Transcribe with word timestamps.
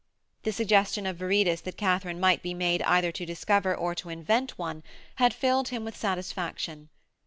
The 0.41 0.51
suggestion 0.51 1.05
of 1.05 1.17
Viridus 1.17 1.61
that 1.61 1.77
Katharine 1.77 2.19
might 2.19 2.41
be 2.41 2.55
made 2.55 2.81
either 2.81 3.11
to 3.11 3.23
discover 3.23 3.75
or 3.75 3.93
to 3.93 4.09
invent 4.09 4.57
one 4.57 4.81
had 5.17 5.31
filled 5.31 5.67
him 5.67 5.85
with 5.85 5.95
satisfaction. 5.95 6.89